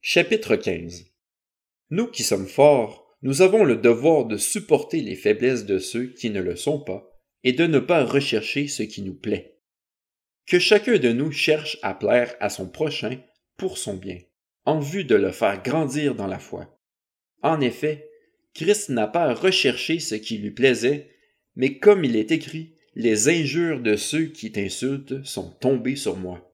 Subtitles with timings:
[0.00, 1.06] Chapitre 15
[1.90, 6.30] Nous qui sommes forts, nous avons le devoir de supporter les faiblesses de ceux qui
[6.30, 9.58] ne le sont pas, et de ne pas rechercher ce qui nous plaît.
[10.46, 13.18] Que chacun de nous cherche à plaire à son prochain
[13.56, 14.20] pour son bien,
[14.64, 16.80] en vue de le faire grandir dans la foi.
[17.42, 18.08] En effet,
[18.54, 21.10] Christ n'a pas à rechercher ce qui lui plaisait,
[21.56, 26.47] mais comme il est écrit, les injures de ceux qui t'insultent sont tombées sur moi.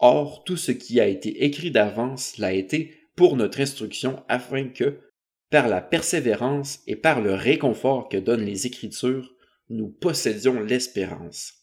[0.00, 4.98] Or, tout ce qui a été écrit d'avance l'a été pour notre instruction afin que,
[5.50, 9.34] par la persévérance et par le réconfort que donnent les Écritures,
[9.68, 11.54] nous possédions l'espérance.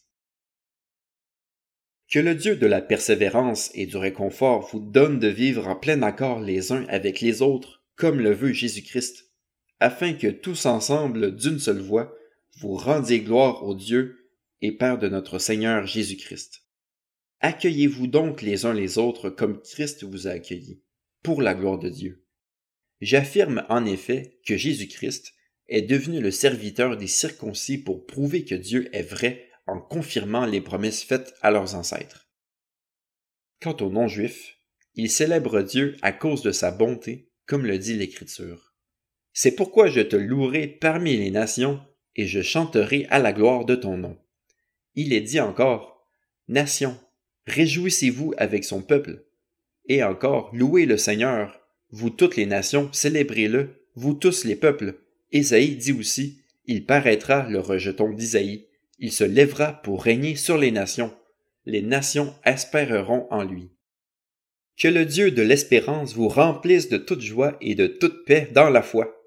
[2.11, 6.01] Que le Dieu de la persévérance et du réconfort vous donne de vivre en plein
[6.03, 9.31] accord les uns avec les autres, comme le veut Jésus-Christ,
[9.79, 12.15] afin que tous ensemble, d'une seule voix,
[12.59, 14.29] vous rendiez gloire au Dieu
[14.61, 16.66] et Père de notre Seigneur Jésus-Christ.
[17.39, 20.81] Accueillez-vous donc les uns les autres comme Christ vous a accueillis,
[21.23, 22.25] pour la gloire de Dieu.
[22.99, 25.33] J'affirme en effet que Jésus-Christ
[25.67, 30.61] est devenu le serviteur des circoncis pour prouver que Dieu est vrai en confirmant les
[30.61, 32.29] promesses faites à leurs ancêtres.
[33.61, 34.57] Quant aux non-juifs,
[34.95, 38.73] ils célèbrent Dieu à cause de sa bonté, comme le dit l'Écriture.
[39.33, 41.79] C'est pourquoi je te louerai parmi les nations,
[42.15, 44.17] et je chanterai à la gloire de ton nom.
[44.95, 46.07] Il est dit encore,
[46.47, 46.97] Nations,
[47.47, 49.23] Réjouissez-vous avec son peuple.
[49.87, 54.95] Et encore, louez le Seigneur, vous toutes les nations, célébrez-le, vous tous les peuples.
[55.31, 58.67] Ésaïe dit aussi, il paraîtra le rejeton d'Isaïe,
[58.99, 61.13] il se lèvera pour régner sur les nations,
[61.65, 63.69] les nations espéreront en lui.
[64.77, 68.69] Que le Dieu de l'espérance vous remplisse de toute joie et de toute paix dans
[68.69, 69.21] la foi,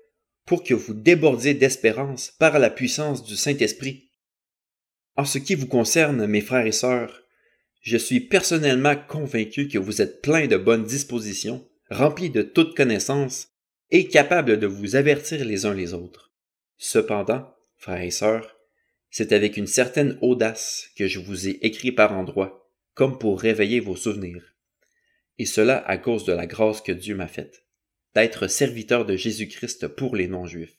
[0.44, 4.10] pour que vous débordiez d'espérance par la puissance du Saint-Esprit.
[5.16, 7.22] En ce qui vous concerne, mes frères et sœurs,
[7.80, 13.48] je suis personnellement convaincu que vous êtes plein de bonnes dispositions, rempli de toute connaissance
[13.90, 16.32] et capable de vous avertir les uns les autres.
[16.76, 18.56] Cependant, frères et sœurs,
[19.10, 23.80] c'est avec une certaine audace que je vous ai écrit par endroits, comme pour réveiller
[23.80, 24.54] vos souvenirs.
[25.38, 27.64] Et cela à cause de la grâce que Dieu m'a faite,
[28.14, 30.76] d'être serviteur de Jésus-Christ pour les non-juifs.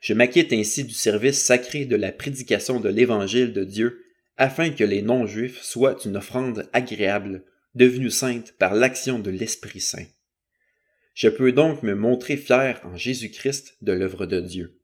[0.00, 4.04] Je m'acquitte ainsi du service sacré de la prédication de l'Évangile de Dieu
[4.40, 10.06] afin que les non-juifs soient une offrande agréable, devenue sainte par l'action de l'Esprit Saint.
[11.12, 14.80] Je peux donc me montrer fier en Jésus-Christ de l'œuvre de Dieu.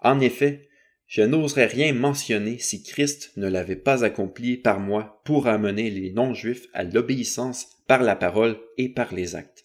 [0.00, 0.68] En effet,
[1.06, 6.10] je n'oserais rien mentionner si Christ ne l'avait pas accompli par moi pour amener les
[6.10, 9.64] non-juifs à l'obéissance par la parole et par les actes,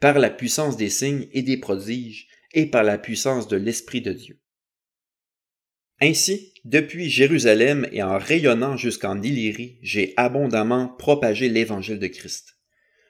[0.00, 4.14] par la puissance des signes et des prodiges, et par la puissance de l'Esprit de
[4.14, 4.38] Dieu.
[6.00, 12.56] Ainsi, depuis Jérusalem et en rayonnant jusqu'en Illyrie, j'ai abondamment propagé l'évangile de Christ.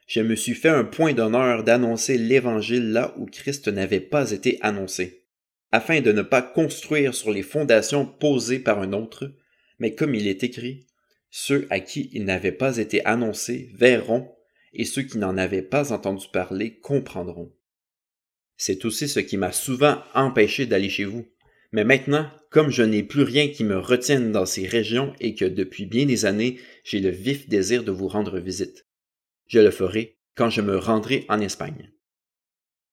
[0.06, 4.58] Je me suis fait un point d'honneur d'annoncer l'évangile là où Christ n'avait pas été
[4.62, 5.26] annoncé,
[5.70, 9.34] afin de ne pas construire sur les fondations posées par un autre,
[9.78, 10.86] mais comme il est écrit,
[11.30, 14.34] ceux à qui il n'avait pas été annoncé verront,
[14.74, 17.52] et ceux qui n'en avaient pas entendu parler comprendront.
[18.56, 21.26] C'est aussi ce qui m'a souvent empêché d'aller chez vous,
[21.72, 25.46] mais maintenant, comme je n'ai plus rien qui me retienne dans ces régions et que
[25.46, 28.86] depuis bien des années, j'ai le vif désir de vous rendre visite.
[29.46, 31.90] Je le ferai quand je me rendrai en Espagne.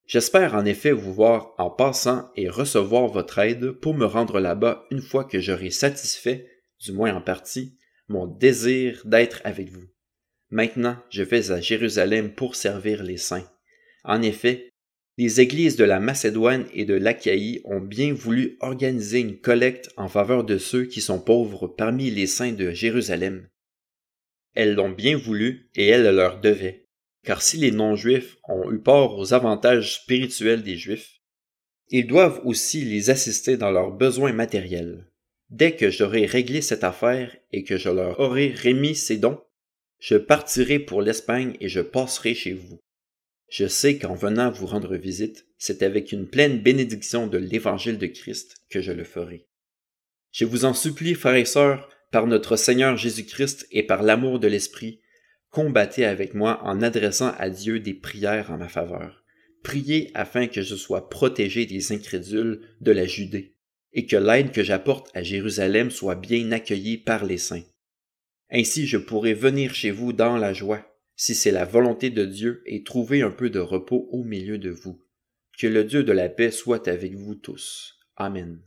[0.05, 4.85] J'espère en effet vous voir en passant et recevoir votre aide pour me rendre là-bas
[4.89, 6.49] une fois que j'aurai satisfait,
[6.83, 9.85] du moins en partie, mon désir d'être avec vous.
[10.49, 13.47] Maintenant, je vais à Jérusalem pour servir les saints.
[14.03, 14.71] En effet,
[15.19, 20.07] les églises de la Macédoine et de l'Achaïe ont bien voulu organiser une collecte en
[20.07, 23.45] faveur de ceux qui sont pauvres parmi les saints de Jérusalem.
[24.55, 26.87] Elles l'ont bien voulu et elles leur devaient,
[27.25, 31.19] car si les non-juifs ont eu port aux avantages spirituels des juifs,
[31.89, 35.05] ils doivent aussi les assister dans leurs besoins matériels.
[35.49, 39.41] Dès que j'aurai réglé cette affaire et que je leur aurai remis ces dons,
[39.99, 42.79] je partirai pour l'Espagne et je passerai chez vous.
[43.49, 48.05] Je sais qu'en venant vous rendre visite, c'est avec une pleine bénédiction de l'Évangile de
[48.05, 49.47] Christ que je le ferai.
[50.31, 54.47] Je vous en supplie, frères et sœurs, par notre Seigneur Jésus-Christ et par l'amour de
[54.47, 55.01] l'Esprit,
[55.49, 59.23] combattez avec moi en adressant à Dieu des prières en ma faveur.
[59.63, 63.55] Priez afin que je sois protégé des incrédules de la Judée,
[63.93, 67.65] et que l'aide que j'apporte à Jérusalem soit bien accueillie par les saints.
[68.51, 70.85] Ainsi je pourrai venir chez vous dans la joie,
[71.19, 74.69] si c'est la volonté de Dieu, et trouver un peu de repos au milieu de
[74.69, 75.03] vous.
[75.59, 77.99] Que le Dieu de la paix soit avec vous tous.
[78.15, 78.61] Amen.